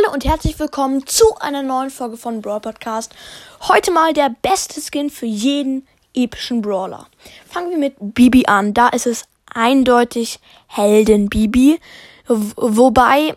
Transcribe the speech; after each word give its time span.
Hallo 0.00 0.12
und 0.14 0.24
herzlich 0.24 0.58
willkommen 0.58 1.06
zu 1.06 1.36
einer 1.40 1.62
neuen 1.62 1.90
Folge 1.90 2.16
von 2.16 2.40
Brawl 2.40 2.60
Podcast. 2.60 3.12
Heute 3.62 3.90
mal 3.90 4.12
der 4.12 4.34
beste 4.40 4.80
Skin 4.80 5.10
für 5.10 5.26
jeden 5.26 5.86
epischen 6.14 6.62
Brawler. 6.62 7.06
Fangen 7.46 7.70
wir 7.70 7.78
mit 7.78 7.96
Bibi 7.98 8.46
an. 8.46 8.72
Da 8.72 8.88
ist 8.88 9.06
es 9.06 9.24
eindeutig 9.52 10.38
Helden 10.68 11.28
Bibi. 11.28 11.80
Wobei 12.28 13.36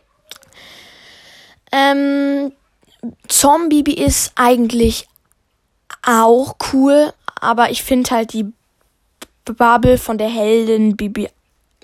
ähm, 1.71 2.54
Zombie 3.28 3.84
Bibi 3.84 4.02
ist 4.02 4.34
eigentlich 4.36 5.08
auch 6.06 6.56
cool, 6.72 7.14
aber 7.42 7.72
ich 7.72 7.84
finde 7.84 8.12
halt 8.12 8.34
die 8.34 8.46
Bubble 9.46 9.98
von 9.98 10.18
der 10.18 10.30
Heldin 10.30 10.96
Bibi 10.96 11.30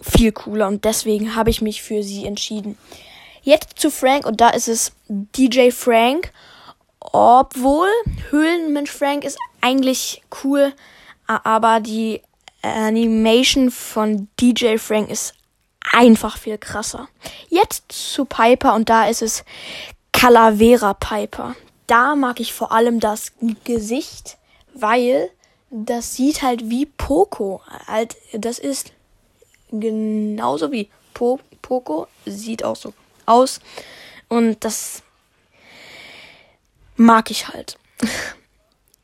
viel 0.02 0.32
cooler 0.32 0.68
und 0.68 0.86
deswegen 0.86 1.36
habe 1.36 1.50
ich 1.50 1.61
mich 1.61 1.82
für 1.82 2.04
sie 2.04 2.25
entschieden. 2.25 2.77
Jetzt 3.41 3.79
zu 3.79 3.91
Frank 3.91 4.25
und 4.25 4.41
da 4.41 4.49
ist 4.49 4.67
es 4.67 4.91
DJ 5.07 5.71
Frank. 5.71 6.32
Obwohl 7.00 7.87
Höhlenmensch 8.29 8.91
Frank 8.91 9.23
ist 9.23 9.37
eigentlich 9.61 10.21
cool, 10.43 10.73
aber 11.27 11.79
die 11.79 12.21
Animation 12.61 13.71
von 13.71 14.28
DJ 14.39 14.78
Frank 14.78 15.09
ist 15.09 15.33
einfach 15.91 16.37
viel 16.37 16.57
krasser. 16.57 17.07
Jetzt 17.50 17.91
zu 17.91 18.25
Piper 18.25 18.75
und 18.75 18.89
da 18.89 19.07
ist 19.07 19.21
es 19.21 19.43
Calavera 20.11 20.93
Piper. 20.93 21.56
Da 21.87 22.15
mag 22.15 22.39
ich 22.39 22.53
vor 22.53 22.71
allem 22.71 23.00
das 23.00 23.31
Gesicht, 23.64 24.37
weil 24.73 25.31
das 25.71 26.15
sieht 26.15 26.42
halt 26.42 26.69
wie 26.69 26.86
Poco. 26.86 27.61
Halt, 27.87 28.17
das 28.33 28.59
ist 28.59 28.92
genauso 29.71 30.71
wie 30.71 30.89
po 31.14 31.39
Poco, 31.61 32.08
sieht 32.25 32.64
auch 32.64 32.75
so 32.75 32.94
aus. 33.30 33.59
Und 34.28 34.64
das 34.64 35.03
mag 36.95 37.31
ich 37.31 37.47
halt. 37.47 37.78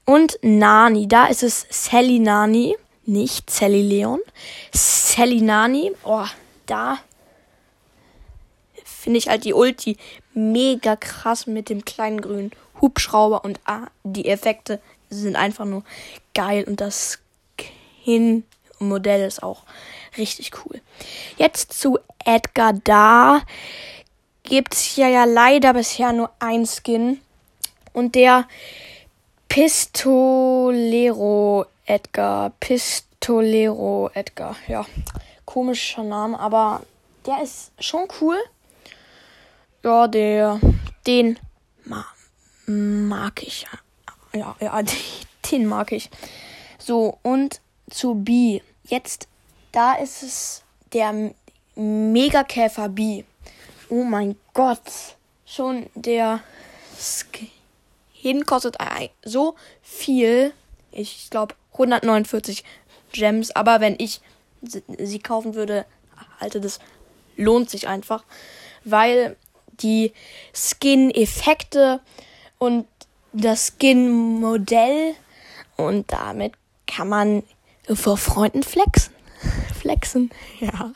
Und 0.05 0.37
Nani, 0.43 1.07
da 1.07 1.25
ist 1.25 1.41
es 1.41 1.65
Sally 1.69 2.19
Nani, 2.19 2.77
nicht 3.05 3.49
Sally 3.49 3.81
Leon. 3.81 4.19
Sally 4.71 5.41
Nani, 5.41 5.91
oh, 6.03 6.25
da 6.67 6.99
finde 9.05 9.19
ich 9.19 9.27
halt 9.27 9.45
die 9.45 9.53
Ulti 9.53 9.97
mega 10.33 10.95
krass 10.95 11.45
mit 11.45 11.69
dem 11.69 11.85
kleinen 11.85 12.21
grünen 12.21 12.51
Hubschrauber 12.81 13.45
und 13.45 13.59
ah, 13.65 13.87
die 14.03 14.27
Effekte 14.27 14.81
sind 15.09 15.35
einfach 15.35 15.65
nur 15.65 15.83
geil 16.33 16.63
und 16.65 16.81
das 16.81 17.19
Skin-Modell 17.95 19.25
ist 19.25 19.43
auch 19.43 19.63
richtig 20.17 20.51
cool. 20.65 20.81
Jetzt 21.37 21.73
zu 21.73 21.99
Edgar 22.25 22.73
da 22.73 23.41
gibt 24.45 24.75
es 24.75 24.95
ja, 24.95 25.07
ja 25.07 25.25
leider 25.25 25.73
bisher 25.73 26.13
nur 26.13 26.29
ein 26.39 26.65
Skin. 26.65 27.19
Und 27.93 28.15
der 28.15 28.47
Pistolero 29.47 31.65
Edgar. 31.85 32.51
Pistolero 32.59 34.09
Edgar. 34.13 34.55
Ja, 34.67 34.85
komischer 35.45 36.03
Name, 36.03 36.39
aber 36.39 36.81
der 37.25 37.41
ist 37.41 37.71
schon 37.79 38.07
cool. 38.21 38.37
Ja, 39.83 40.07
der, 40.07 40.59
den 41.05 41.39
ma 41.85 42.05
mag 42.65 43.43
ich. 43.43 43.67
Ja, 44.33 44.55
ja, 44.59 44.81
den 45.51 45.67
mag 45.67 45.91
ich. 45.91 46.09
So, 46.77 47.19
und 47.23 47.61
zu 47.89 48.15
B. 48.15 48.61
Jetzt, 48.83 49.27
da 49.71 49.93
ist 49.93 50.23
es 50.23 50.63
der 50.93 51.31
Megakäfer 51.75 52.89
B. 52.89 53.23
Oh 53.89 54.03
mein 54.03 54.35
Gott. 54.53 54.81
Schon 55.45 55.87
der 55.93 56.41
Skin 56.97 58.45
kostet 58.45 58.77
so 59.23 59.55
viel. 59.81 60.53
Ich 60.91 61.29
glaube 61.29 61.55
149 61.73 62.63
Gems. 63.11 63.51
Aber 63.51 63.81
wenn 63.81 63.95
ich 63.99 64.21
sie 64.97 65.19
kaufen 65.19 65.55
würde, 65.55 65.85
halte 66.39 66.59
das 66.59 66.79
lohnt 67.35 67.69
sich 67.69 67.87
einfach. 67.87 68.23
Weil 68.83 69.35
die 69.81 70.13
Skin-Effekte 70.53 71.99
und 72.57 72.87
das 73.33 73.73
Skin-Modell 73.77 75.15
und 75.75 76.11
damit 76.11 76.53
kann 76.87 77.09
man 77.09 77.43
vor 77.93 78.17
Freunden 78.17 78.63
flexen. 78.63 79.13
Flexen, 79.79 80.31
ja. 80.59 80.93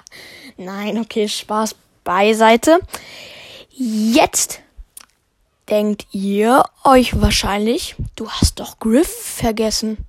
Nein, 0.58 0.97
okay, 0.97 1.28
Spaß 1.28 1.75
beiseite. 2.09 2.80
Jetzt 3.70 4.62
denkt 5.70 6.08
ihr 6.12 6.64
euch 6.84 7.22
wahrscheinlich, 7.22 7.96
du 8.16 8.28
hast 8.28 8.59
doch 8.59 8.80
Griff 8.80 9.08
vergessen. 9.08 10.00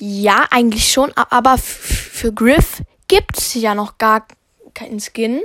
Ja, 0.00 0.44
eigentlich 0.50 0.90
schon, 0.90 1.12
aber 1.14 1.56
für 1.56 2.32
Griff 2.32 2.82
gibt 3.06 3.38
es 3.38 3.54
ja 3.54 3.76
noch 3.76 3.96
gar 3.98 4.26
keinen 4.74 4.98
Skin. 4.98 5.40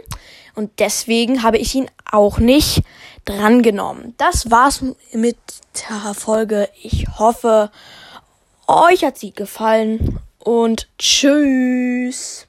Und 0.55 0.79
deswegen 0.79 1.43
habe 1.43 1.59
ich 1.59 1.75
ihn 1.75 1.91
auch 2.11 2.39
nicht 2.39 2.81
drangenommen. 3.23 4.15
Das 4.17 4.49
war's 4.49 4.83
mit 5.13 5.37
der 5.87 6.15
Folge. 6.15 6.67
Ich 6.81 7.05
hoffe, 7.19 7.69
euch 8.65 9.03
hat 9.03 9.19
sie 9.19 9.33
gefallen 9.33 10.19
und 10.39 10.89
tschüss. 10.97 12.47